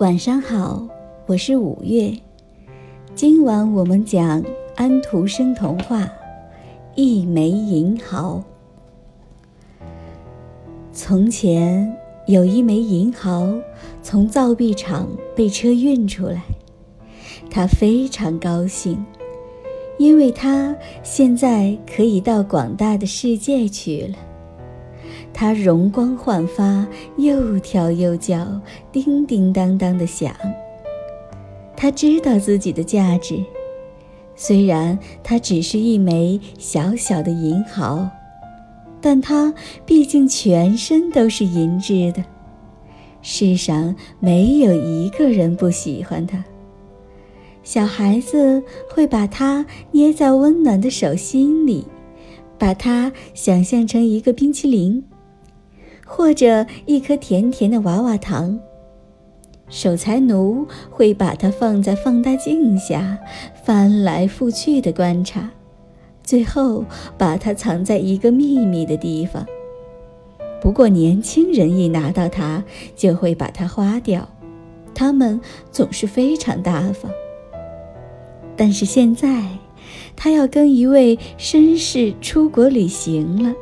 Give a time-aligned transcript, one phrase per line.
[0.00, 0.88] 晚上好，
[1.26, 2.10] 我是五月。
[3.14, 4.42] 今晚我们讲
[4.74, 6.04] 安徒生童话
[6.94, 8.42] 《一枚银毫》。
[10.90, 11.94] 从前
[12.26, 13.46] 有一枚银毫
[14.02, 16.44] 从造币厂被车运出来，
[17.50, 19.04] 他非常高兴，
[19.98, 24.16] 因为他现在可以到广大的世界去了。
[25.40, 28.46] 它容光焕发，又跳又叫，
[28.92, 30.36] 叮叮当当的响。
[31.74, 33.42] 他知道自己的价值，
[34.36, 38.06] 虽然它只是一枚小小的银毫，
[39.00, 39.54] 但它
[39.86, 42.22] 毕竟全身都是银质的。
[43.22, 46.44] 世上没有一个人不喜欢它。
[47.62, 51.86] 小孩子会把它捏在温暖的手心里，
[52.58, 55.02] 把它想象成一个冰淇淋。
[56.12, 58.58] 或者一颗甜甜的娃娃糖。
[59.68, 63.16] 守财奴会把它放在放大镜下，
[63.62, 65.48] 翻来覆去的观察，
[66.24, 66.84] 最后
[67.16, 69.46] 把它藏在一个秘密的地方。
[70.60, 72.64] 不过年轻人一拿到它，
[72.96, 74.28] 就会把它花掉。
[74.92, 75.40] 他们
[75.70, 77.08] 总是非常大方。
[78.56, 79.44] 但是现在，
[80.16, 83.54] 他要跟一位绅士出国旅行了。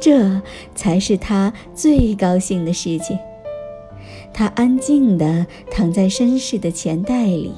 [0.00, 0.40] 这
[0.74, 3.18] 才是他最高兴的事情。
[4.32, 7.52] 他安静地躺在绅士的钱袋里，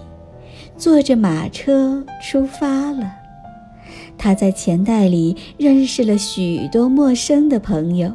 [0.76, 3.12] 坐着马车出发了。
[4.18, 8.12] 他在钱袋里认识了许多陌生的朋友，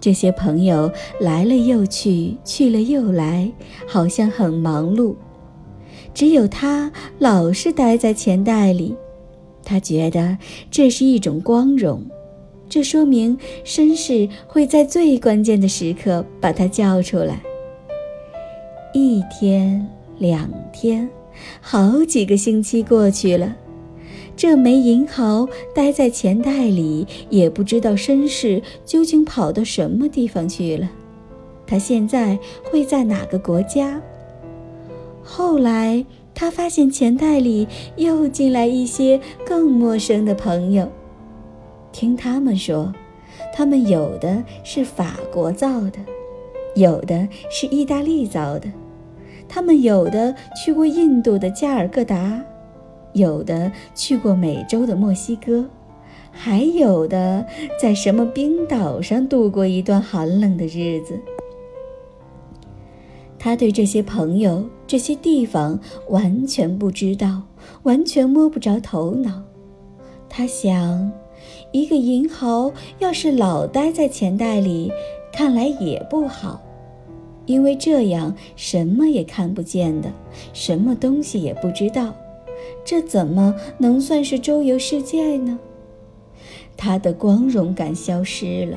[0.00, 3.50] 这些朋友来了又去，去了又来，
[3.86, 5.14] 好像很忙碌。
[6.12, 8.96] 只有他老是待在钱袋里，
[9.64, 10.36] 他觉得
[10.70, 12.02] 这是一种光荣。
[12.70, 17.42] 这说明绅士会在最关键的时刻把他叫出来。
[18.94, 19.84] 一天，
[20.18, 21.10] 两天，
[21.60, 23.56] 好几个星期过去了，
[24.36, 30.88] 这枚银毫待在钱袋里，也不知道绅士究竟跑到什么地方去了。
[31.66, 32.38] 他现在
[32.70, 34.00] 会在哪个国家？
[35.24, 40.88] 后来，他发现钱袋里又进来一些更陌生的朋友。
[41.92, 42.92] 听他们说，
[43.54, 45.98] 他们有的是法国造的，
[46.74, 48.70] 有的是意大利造的，
[49.48, 52.40] 他们有的去过印度的加尔各答，
[53.12, 55.68] 有的去过美洲的墨西哥，
[56.30, 57.44] 还有的
[57.80, 61.18] 在什么冰岛上度过一段寒冷的日子。
[63.38, 67.42] 他对这些朋友、这些地方完全不知道，
[67.82, 69.42] 完全摸不着头脑。
[70.28, 71.10] 他想。
[71.72, 74.90] 一个银猴要是老待在钱袋里，
[75.32, 76.60] 看来也不好，
[77.46, 80.12] 因为这样什么也看不见的，
[80.52, 82.12] 什么东西也不知道，
[82.84, 85.58] 这怎么能算是周游世界呢？
[86.76, 88.76] 他的光荣感消失了，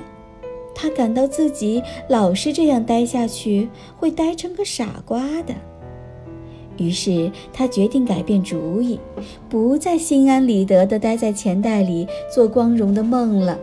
[0.76, 5.56] 他感到自己老是这样待下去，会呆成个傻瓜的。
[6.78, 9.00] 于是他决定改变主意，
[9.50, 13.60] 不再心安理得地待在钱袋里做光荣的梦了。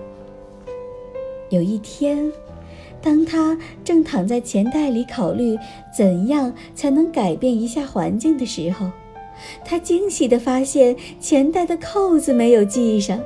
[1.48, 2.32] 有一天，
[3.03, 5.59] 当他正躺在钱袋里考虑
[5.93, 8.91] 怎样才能改变一下环境的时候，
[9.65, 13.19] 他惊喜地发现钱袋的扣子没有系上，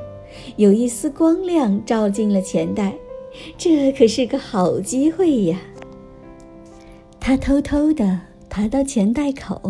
[0.57, 2.95] 有一丝光亮照进了钱袋，
[3.59, 5.59] 这可是个好机会呀！
[7.21, 8.21] 他偷偷地。
[8.55, 9.61] 爬到钱袋口，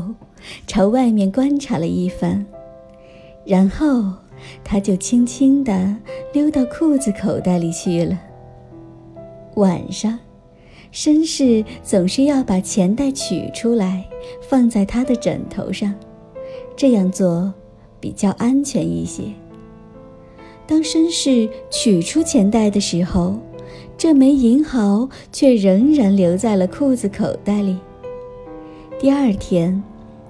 [0.66, 2.44] 朝外面观察了一番，
[3.46, 4.12] 然后
[4.62, 5.96] 他就轻轻地
[6.34, 8.20] 溜到裤子口袋里去了。
[9.54, 10.18] 晚上，
[10.92, 14.04] 绅士总是要把钱袋取出来，
[14.50, 15.94] 放在他的枕头上，
[16.76, 17.54] 这样做
[17.98, 19.22] 比较安全一些。
[20.66, 23.38] 当绅士取出钱袋的时候，
[23.96, 27.78] 这枚银毫却仍然留在了裤子口袋里。
[29.00, 29.82] 第二天，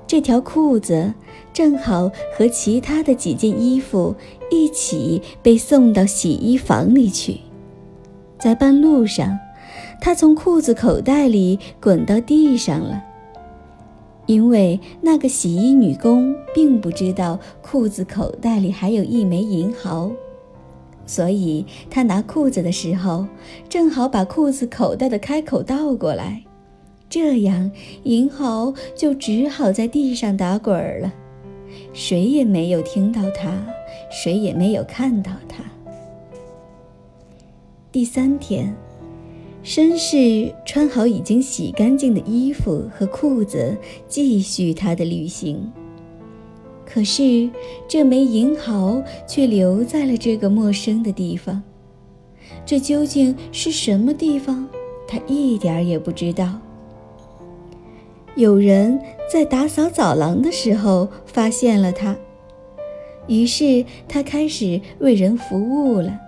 [0.07, 1.13] 这条裤子
[1.53, 4.15] 正好和其他的几件衣服
[4.51, 7.41] 一起被送到洗衣房里去。
[8.39, 9.39] 在半路上，
[10.01, 13.03] 他从裤子口袋里滚到地上了。
[14.27, 20.11] 因为那个洗衣女工并不知道裤子口袋里还有一枚银毫，
[21.07, 23.27] 所以她拿裤子的时候，
[23.69, 26.44] 正好把裤子口袋的开口倒过来。
[27.15, 27.71] 这样，
[28.03, 31.15] 银毫就只好在地上打滚儿了，
[31.93, 33.65] 谁也没有听到它，
[34.11, 35.63] 谁也没有看到它。
[37.93, 38.75] 第三天，
[39.63, 43.77] 绅士穿好已经洗干净的衣服和裤子，
[44.09, 45.73] 继续他的旅行。
[46.85, 47.49] 可是
[47.87, 51.63] 这枚银毫却留在了这个陌生的地方。
[52.67, 54.69] 这究竟是什么地方？
[55.07, 56.61] 他一点儿也不知道。
[58.37, 59.01] 有人
[59.31, 62.17] 在打扫走廊的时候发现了它，
[63.29, 66.21] 于是他开始为人服务了。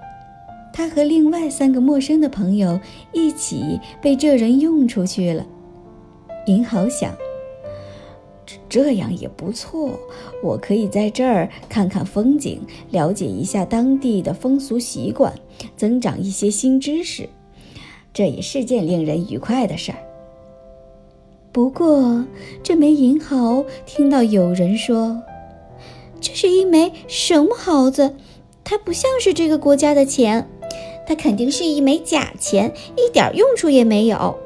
[0.73, 2.79] 他和另外三个陌生的朋友
[3.13, 5.45] 一起被这人用出去了。
[6.47, 7.13] 银豪想，
[8.47, 9.99] 这这样也不错，
[10.45, 12.61] 我可以在这儿看看风景，
[12.91, 15.33] 了解一下当地的风俗习惯，
[15.77, 17.29] 增长一些新知识，
[18.13, 19.99] 这也是件令人愉快的事儿。
[21.57, 22.23] 不过，
[22.63, 25.23] 这枚银毫听到有人说，
[26.21, 28.15] 这是一枚什么毫子？
[28.63, 30.51] 它不像是这个国家的钱。
[31.07, 34.37] 它肯定是一枚假钱，一点用处也没有。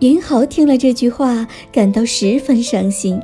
[0.00, 3.18] 银豪听了这句话，感到十分伤心。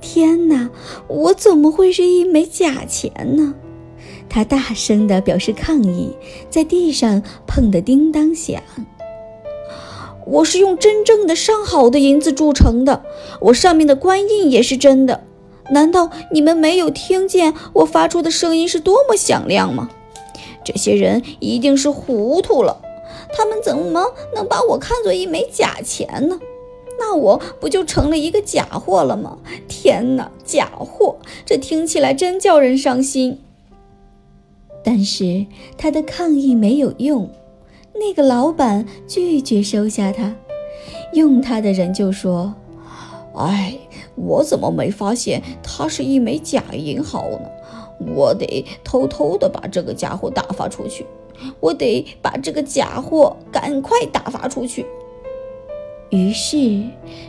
[0.00, 0.70] 天哪，
[1.08, 3.56] 我怎么会是一枚假钱呢？
[4.28, 6.12] 他大声地表示抗议，
[6.48, 8.62] 在地上碰得叮当响。
[10.26, 13.04] 我是用真正的上好的银子铸成的，
[13.40, 15.24] 我上面的官印也是真的。
[15.70, 19.90] 难道你们没有听见我发出的声音是多么响亮吗？
[20.64, 22.82] 这些人一定是糊涂了，
[23.32, 26.38] 他们怎么能把我看作一枚假钱呢？
[26.98, 29.38] 那我不就成了一个假货了吗？
[29.68, 31.16] 天哪，假货！
[31.46, 33.40] 这听起来真叫人伤心。
[34.84, 35.46] 但是
[35.78, 37.30] 他的抗议没有用，
[38.00, 40.34] 那个老板拒绝收下他，
[41.12, 42.54] 用他的人就说
[43.36, 43.76] ：“哎，
[44.14, 47.42] 我怎么没发现它是一枚假银毫呢？”
[48.16, 51.04] 我得偷偷的把这个家伙打发出去，
[51.60, 54.86] 我得把这个假货赶快打发出去。
[56.08, 56.82] 于是，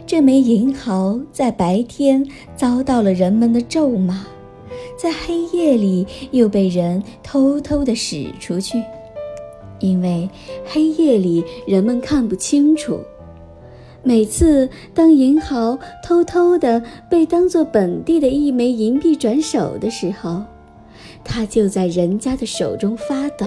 [0.08, 2.26] 这枚银毫在白天
[2.56, 4.26] 遭到了人们的咒骂，
[4.98, 8.82] 在黑夜里又被人偷偷的使出去，
[9.82, 10.30] 因为
[10.66, 13.00] 黑夜里人们看不清楚。
[14.04, 20.42] 每次当银毫偷偷的被当做本地的一枚银币转手的时候，
[21.24, 23.46] 它就在人家的手中发抖，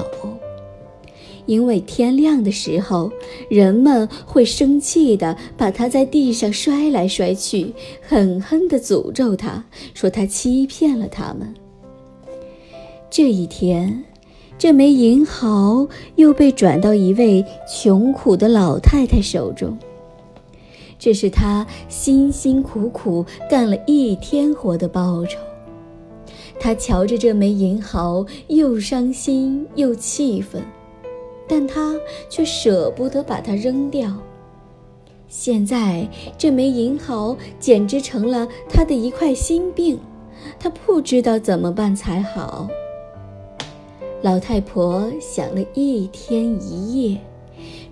[1.46, 3.10] 因为天亮的时候，
[3.50, 11.52] 人们会生气地把它在地上摔来摔去，狠狠地诅咒它，说它欺骗了他们。
[13.10, 14.04] 这一天，
[14.56, 15.86] 这枚银毫
[16.16, 19.78] 又被转到一位穷苦的老太太手中，
[20.98, 25.38] 这是她辛辛苦苦干了一天活的报酬。
[26.60, 30.62] 他瞧着这枚银毫，又伤心又气愤，
[31.48, 31.96] 但他
[32.30, 34.16] 却舍不得把它扔掉。
[35.28, 36.08] 现在
[36.38, 39.98] 这枚银毫简直成了他的一块心病，
[40.58, 42.68] 他不知道怎么办才好。
[44.24, 47.20] 老太婆想了一天一夜，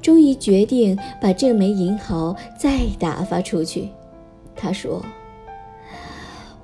[0.01, 3.91] 终于决定把这枚银毫再打发出去。
[4.57, 5.03] 她说：“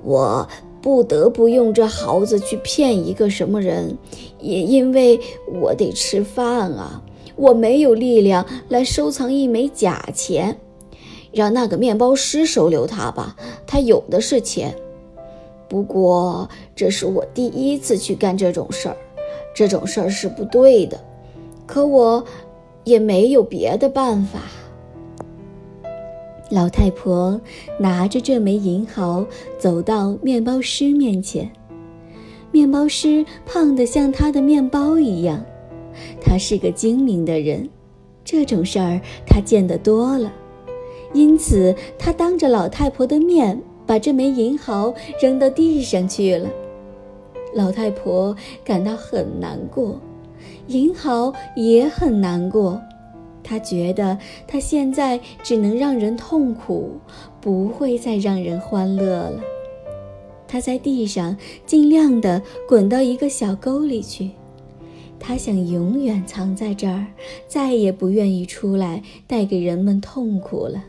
[0.02, 0.48] 我。”
[0.80, 3.98] 不得不用这毫子去骗一个什么人，
[4.40, 5.18] 也因为
[5.60, 7.02] 我得吃饭啊，
[7.34, 10.56] 我没有力量来收藏一枚假钱。
[11.32, 14.72] 让那个面包师收留他吧，他有的是钱。
[15.68, 18.96] 不过这是我第一次去干这种事儿，
[19.58, 21.00] 这种事儿是不对的，
[21.66, 22.24] 可我
[22.84, 24.38] 也没有别的办法。
[26.48, 27.40] 老太婆
[27.76, 29.26] 拿着这枚银毫
[29.58, 31.50] 走到面包师面前。
[32.52, 35.44] 面包师胖得像他的面包一样，
[36.20, 37.68] 他是个精明的人，
[38.24, 40.32] 这种事儿他见得多了，
[41.12, 46.48] 因此他当着老太婆的面把这枚银毫扔到地上去了。
[47.54, 50.00] 老太婆感到很难过，
[50.66, 52.80] 银毫也很难过。
[53.42, 56.98] 他觉得他现在只能让人痛苦，
[57.40, 59.40] 不会再让人欢乐了。
[60.46, 64.30] 他在地上尽量地滚到一个小沟里去，
[65.18, 67.06] 他想永远藏在这儿，
[67.46, 70.84] 再也不愿意出来带给人们痛苦了。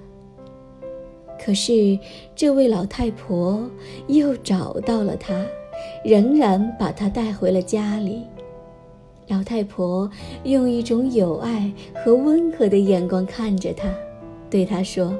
[1.42, 1.98] 可是
[2.36, 3.70] 这位老太婆
[4.08, 5.46] 又找到了他，
[6.04, 8.24] 仍然把他带回了家里。
[9.28, 10.10] 老太婆
[10.44, 11.72] 用一种友爱
[12.04, 13.88] 和温和的眼光看着他，
[14.50, 15.14] 对他说：“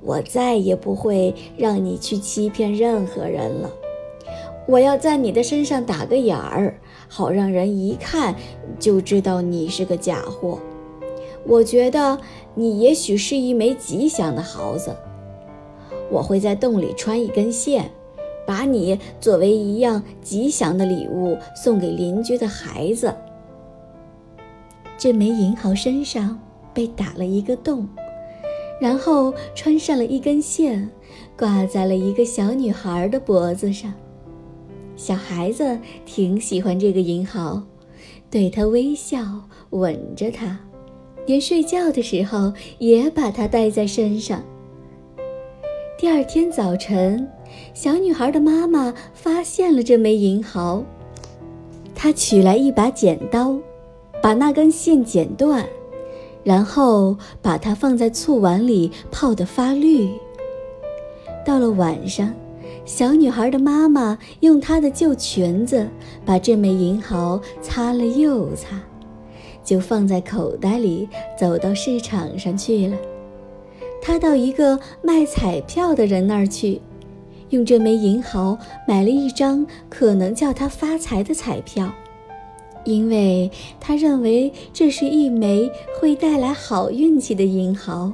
[0.00, 3.70] 我再也不会让你去欺骗任何人了。
[4.66, 8.34] 我要在你的身上打个眼儿，好让人一看
[8.78, 10.58] 就知道你是个假货。
[11.46, 12.18] 我觉得
[12.54, 14.96] 你也许是一枚吉祥的耗子。
[16.10, 17.90] 我会在洞里穿一根线，
[18.46, 23.14] 把你作为一样吉祥的礼物送给邻居的孩子。
[24.96, 26.40] 这枚银毫身上
[26.72, 27.88] 被打了一个洞，
[28.80, 30.88] 然后穿上了一根线，
[31.36, 33.92] 挂在了一个小女孩的脖子上。
[34.96, 37.60] 小孩子挺喜欢这个银毫，
[38.30, 39.18] 对他微笑，
[39.70, 40.58] 吻着它，
[41.26, 44.42] 连睡觉的时候也把它带在身上。
[45.98, 47.28] 第二天早晨，
[47.72, 50.82] 小女孩的妈妈发现了这枚银毫，
[51.94, 53.58] 她取来一把剪刀。
[54.22, 55.66] 把那根线剪断，
[56.42, 60.08] 然后把它放在醋碗里泡得发绿。
[61.44, 62.32] 到了晚上，
[62.86, 65.86] 小女孩的妈妈用她的旧裙子
[66.24, 68.80] 把这枚银毫擦了又擦，
[69.62, 71.06] 就放在口袋里，
[71.38, 72.96] 走到市场上去了。
[74.00, 76.80] 她到一个卖彩票的人那儿去，
[77.54, 81.92] 用这枚银毫买了一张可能叫他发财的彩票。
[82.84, 88.12] 因为他认为这是一枚会带来好运气的银毫。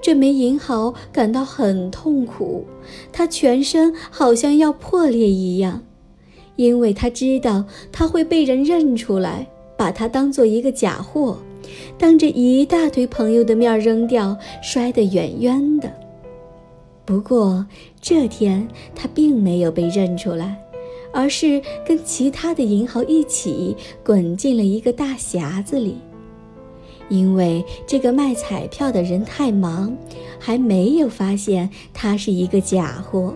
[0.00, 2.64] 这枚银毫感到很痛苦，
[3.12, 5.82] 它全身好像要破裂一样，
[6.54, 9.46] 因为他知道他会被人认出来，
[9.76, 11.36] 把它当做一个假货，
[11.98, 15.92] 当着一大堆朋友的面扔掉，摔得远远的。
[17.06, 17.64] 不过
[18.00, 20.60] 这天他并没有被认出来。
[21.12, 25.96] 而是跟其他的银毫一起滚进了一个大匣子里，
[27.08, 29.96] 因为这个卖彩票的人太忙，
[30.38, 33.34] 还没有发现它是一个假货。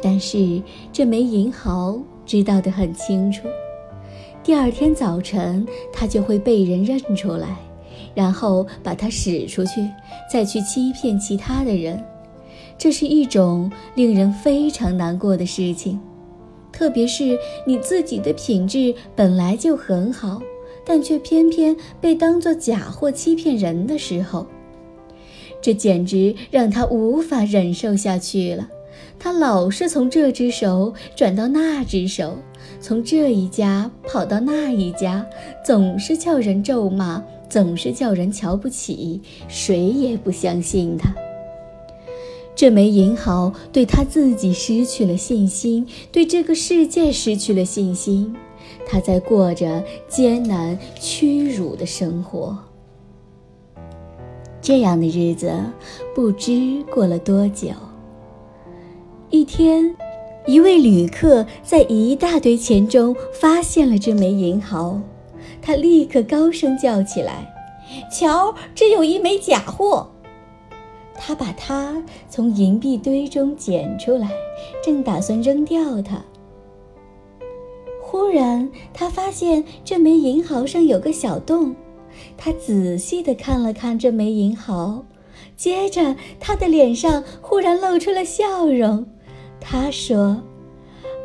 [0.00, 3.48] 但是这枚银毫知道得很清楚，
[4.44, 7.56] 第二天早晨他就会被人认出来，
[8.14, 9.88] 然后把它使出去，
[10.30, 12.02] 再去欺骗其他的人。
[12.78, 16.00] 这是一种令人非常难过的事情，
[16.72, 20.40] 特别是你自己的品质本来就很好，
[20.86, 24.46] 但却偏偏被当作假货欺骗人的时候，
[25.60, 28.68] 这简直让他无法忍受下去了。
[29.18, 32.38] 他老是从这只手转到那只手，
[32.80, 35.26] 从这一家跑到那一家，
[35.62, 41.12] 总是叫人咒骂，总是叫人瞧不起，谁也不相信他。
[42.54, 48.34] 这枚银毫对他自己失去了信心，对这个世界失去了信心。
[48.86, 52.56] 他在过着艰难屈辱的生活。
[54.60, 55.52] 这样的日子
[56.14, 57.68] 不知过了多久。
[59.30, 59.94] 一天，
[60.46, 65.00] 一位旅客在一大堆钱中发现了这枚银毫，
[65.62, 67.54] 他立刻高声叫起来
[68.10, 70.10] ：“瞧，这有一枚假货！”
[71.14, 74.30] 他把它从银币堆中捡出来，
[74.82, 76.24] 正打算扔掉它。
[78.02, 81.76] 忽然，他发现这枚银毫上有个小洞。
[82.36, 85.04] 他仔细地看了看这枚银毫，
[85.56, 89.06] 接着他的脸上忽然露出了笑容。
[89.60, 90.42] 他说：“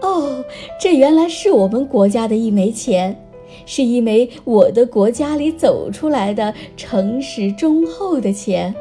[0.03, 0.43] 哦，
[0.79, 3.24] 这原来是我们国家的一枚钱，
[3.65, 8.73] 是一枚我的国家里走出来的诚实忠厚的钱。”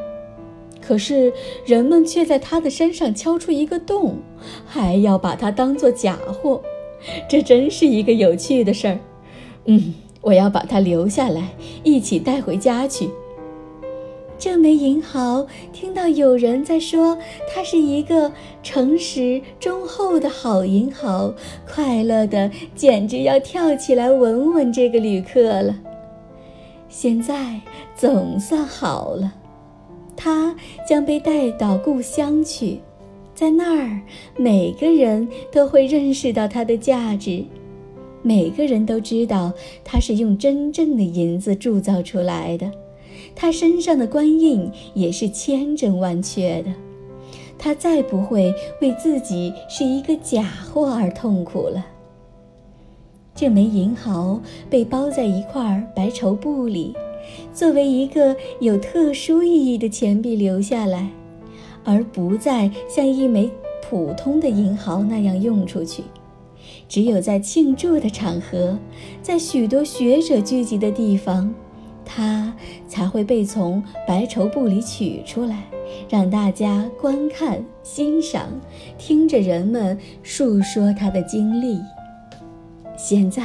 [0.81, 1.33] 可是
[1.65, 4.17] 人们却在他的身上敲出一个洞，
[4.67, 6.61] 还要把它当做假货，
[7.27, 8.99] 这真是一个有趣的事儿。
[9.65, 13.09] 嗯，我要把它留下来，一起带回家去。
[14.37, 17.17] 这枚银毫听到有人在说
[17.53, 21.33] 它是一个诚实忠厚的好银毫，
[21.67, 25.75] 快乐的简直要跳起来吻吻这个旅客了。
[26.89, 27.59] 现在
[27.95, 29.33] 总算好了。
[30.17, 30.55] 他
[30.87, 32.79] 将被带到故乡去，
[33.33, 33.99] 在那儿，
[34.37, 37.43] 每个人都会认识到它的价值，
[38.21, 39.51] 每个人都知道
[39.83, 42.71] 它是用真正的银子铸造出来的，
[43.35, 46.71] 他身上的官印也是千真万确的，
[47.57, 51.85] 他再不会为自己是一个假货而痛苦了。
[53.35, 54.39] 这枚银毫
[54.69, 56.95] 被包在一块白绸布里。
[57.51, 61.09] 作为一个有特殊意义的钱币留下来，
[61.83, 63.49] 而不再像一枚
[63.81, 66.03] 普通的银毫那样用出去。
[66.87, 68.77] 只有在庆祝的场合，
[69.23, 71.51] 在许多学者聚集的地方，
[72.05, 72.53] 它
[72.87, 75.63] 才会被从白绸布里取出来，
[76.07, 78.47] 让大家观看、欣赏，
[78.97, 81.79] 听着人们述说他的经历。
[82.95, 83.43] 现在，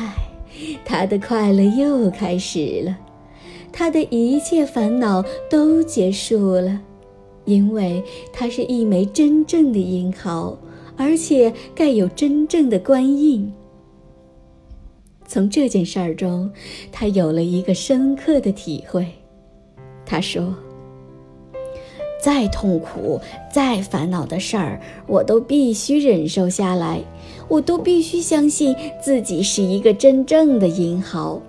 [0.85, 2.97] 他的快乐又开始了，
[3.73, 6.81] 他的一切烦恼都结束了，
[7.47, 8.03] 因为
[8.33, 10.57] 它是一枚真正的银毫，
[10.97, 13.53] 而且盖有真正的官印。
[15.31, 16.51] 从这件事儿中，
[16.91, 19.07] 他有了一个深刻的体会。
[20.05, 20.53] 他说
[22.21, 27.01] ：“再痛苦、再烦恼的事儿，我都必须忍受下来。
[27.47, 31.41] 我都必须相信自己是一个真正的英豪。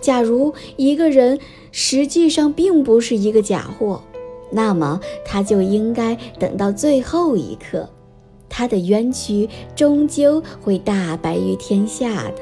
[0.00, 1.38] 假如一个人
[1.70, 4.02] 实际上并不是一个假货，
[4.50, 7.88] 那么他就应该等到最后一刻，
[8.48, 12.34] 他的冤屈终究会大白于天下的。”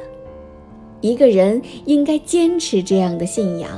[1.03, 3.69] 一个人应该坚持这样的信仰，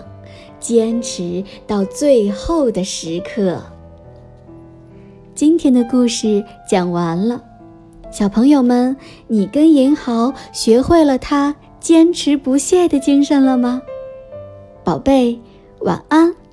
[0.61, 3.61] 坚持到最后的时刻。
[5.35, 7.43] 今天的故事讲完了，
[8.13, 13.83] 小朋友们，你跟银豪学会了他坚持不懈的精神了吗？
[14.85, 15.41] 宝贝，
[15.81, 16.44] 晚安。